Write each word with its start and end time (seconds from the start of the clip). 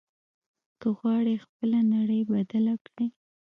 که 0.79 0.87
غواړې 0.97 1.35
خپله 1.45 1.79
نړۍ 1.93 2.21
بدله 2.31 2.75
کړې. 2.85 3.07